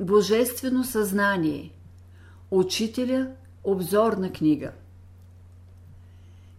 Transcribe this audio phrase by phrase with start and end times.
[0.00, 1.72] Божествено съзнание.
[2.50, 3.30] Учителя
[3.64, 4.72] Обзорна книга.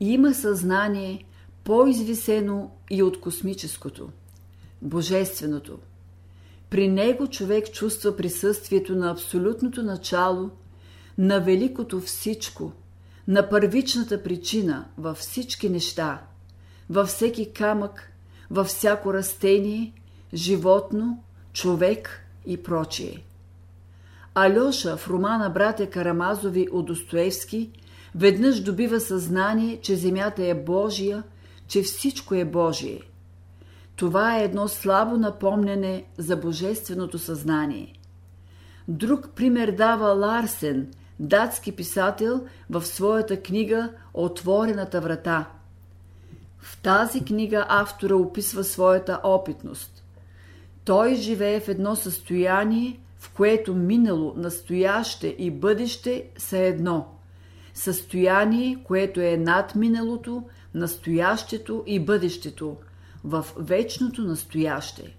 [0.00, 1.24] Има съзнание
[1.64, 4.08] по-извисено и от космическото
[4.82, 5.78] Божественото.
[6.70, 10.50] При него човек чувства присъствието на абсолютното начало,
[11.18, 12.72] на великото всичко,
[13.28, 16.22] на първичната причина във всички неща,
[16.90, 18.12] във всеки камък,
[18.50, 19.92] във всяко растение,
[20.34, 21.22] животно,
[21.52, 23.24] човек– и прочие.
[24.34, 27.70] Алеша в романа Братя Карамазови от Достоевски
[28.14, 31.22] веднъж добива съзнание, че земята е Божия,
[31.68, 33.00] че всичко е Божие.
[33.96, 37.92] Това е едно слабо напомняне за божественото съзнание.
[38.88, 45.48] Друг пример дава Ларсен, датски писател, в своята книга Отворената врата.
[46.58, 50.01] В тази книга автора описва своята опитност.
[50.84, 57.06] Той живее в едно състояние, в което минало, настояще и бъдеще са едно.
[57.74, 60.42] Състояние, което е над миналото,
[60.74, 62.76] настоящето и бъдещето,
[63.24, 65.16] в вечното настояще.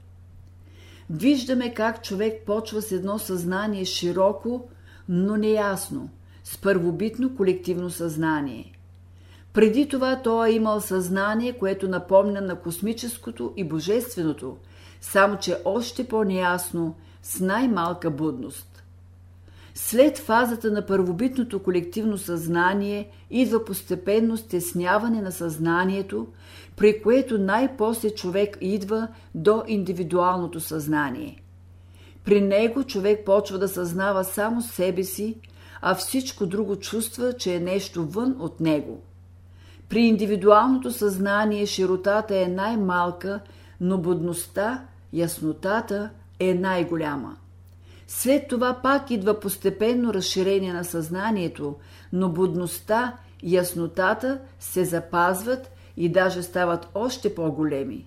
[1.09, 4.67] Виждаме как човек почва с едно съзнание широко,
[5.09, 6.09] но неясно,
[6.43, 8.73] с първобитно колективно съзнание.
[9.53, 14.57] Преди това той е имал съзнание, което напомня на космическото и божественото–
[15.03, 18.83] само че още по-неясно, с най-малка будност.
[19.75, 26.27] След фазата на първобитното колективно съзнание идва постепенно стесняване на съзнанието,
[26.75, 31.43] при което най-после човек идва до индивидуалното съзнание.
[32.23, 35.37] При него човек почва да съзнава само себе си,
[35.81, 39.03] а всичко друго чувства, че е нещо вън от него.
[39.89, 43.39] При индивидуалното съзнание широтата е най-малка,
[43.81, 47.37] но будността яснотата е най-голяма.
[48.07, 51.75] След това пак идва постепенно разширение на съзнанието,
[52.13, 58.05] но будността яснотата се запазват и даже стават още по-големи.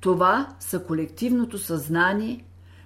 [0.00, 2.44] Това са колективното съзнание,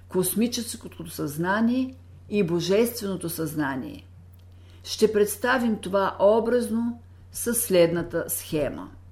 [0.09, 1.95] космическото съзнание
[2.29, 4.07] и божественото съзнание.
[4.83, 6.99] Ще представим това образно
[7.33, 8.91] със следната схема–